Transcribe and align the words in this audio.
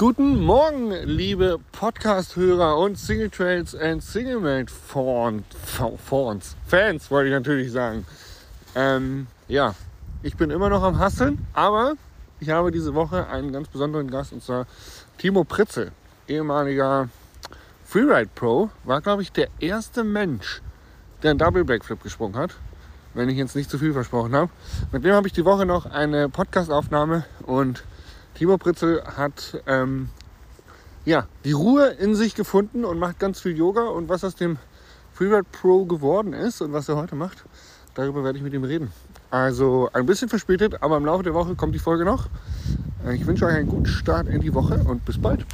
Guten 0.00 0.44
Morgen, 0.44 0.92
liebe 0.92 1.58
Podcast-Hörer 1.72 2.78
und 2.78 2.96
Single 2.96 3.30
Trails 3.30 3.74
and 3.74 4.00
Single 4.00 4.38
Mate 4.38 4.72
Fans. 4.72 6.56
Fans 6.68 7.10
wollte 7.10 7.30
ich 7.30 7.34
natürlich 7.34 7.72
sagen. 7.72 8.06
Ähm, 8.76 9.26
ja, 9.48 9.74
ich 10.22 10.36
bin 10.36 10.50
immer 10.50 10.68
noch 10.68 10.84
am 10.84 11.00
Hasseln, 11.00 11.44
aber 11.52 11.94
ich 12.38 12.50
habe 12.50 12.70
diese 12.70 12.94
Woche 12.94 13.26
einen 13.26 13.50
ganz 13.50 13.66
besonderen 13.66 14.08
Gast 14.08 14.32
und 14.32 14.40
zwar 14.40 14.68
Timo 15.18 15.42
Pritzel, 15.42 15.90
ehemaliger 16.28 17.08
Freeride 17.84 18.30
Pro, 18.36 18.70
war 18.84 19.00
glaube 19.00 19.22
ich 19.22 19.32
der 19.32 19.48
erste 19.58 20.04
Mensch, 20.04 20.62
der 21.24 21.30
einen 21.30 21.40
Double 21.40 21.64
Backflip 21.64 22.04
gesprungen 22.04 22.36
hat, 22.36 22.54
wenn 23.14 23.28
ich 23.28 23.36
jetzt 23.36 23.56
nicht 23.56 23.68
zu 23.68 23.78
viel 23.78 23.94
versprochen 23.94 24.36
habe. 24.36 24.52
Mit 24.92 25.04
dem 25.04 25.14
habe 25.14 25.26
ich 25.26 25.32
die 25.32 25.44
Woche 25.44 25.66
noch 25.66 25.86
eine 25.86 26.28
Podcast-Aufnahme 26.28 27.24
und 27.46 27.82
Timo 28.38 28.56
Pritzel 28.56 29.02
hat 29.04 29.60
ähm, 29.66 30.10
ja, 31.04 31.26
die 31.44 31.50
Ruhe 31.50 31.88
in 31.88 32.14
sich 32.14 32.36
gefunden 32.36 32.84
und 32.84 32.96
macht 32.96 33.18
ganz 33.18 33.40
viel 33.40 33.56
Yoga. 33.56 33.88
Und 33.88 34.08
was 34.08 34.22
aus 34.22 34.36
dem 34.36 34.58
Freeride 35.12 35.42
Pro 35.50 35.86
geworden 35.86 36.32
ist 36.32 36.60
und 36.60 36.72
was 36.72 36.88
er 36.88 36.94
heute 36.94 37.16
macht, 37.16 37.44
darüber 37.94 38.22
werde 38.22 38.38
ich 38.38 38.44
mit 38.44 38.54
ihm 38.54 38.62
reden. 38.62 38.92
Also 39.32 39.90
ein 39.92 40.06
bisschen 40.06 40.28
verspätet, 40.28 40.84
aber 40.84 40.98
im 40.98 41.04
Laufe 41.04 41.24
der 41.24 41.34
Woche 41.34 41.56
kommt 41.56 41.74
die 41.74 41.80
Folge 41.80 42.04
noch. 42.04 42.28
Ich 43.12 43.26
wünsche 43.26 43.44
euch 43.44 43.56
einen 43.56 43.68
guten 43.68 43.86
Start 43.86 44.28
in 44.28 44.40
die 44.40 44.54
Woche 44.54 44.84
und 44.86 45.04
bis 45.04 45.20
bald. 45.20 45.44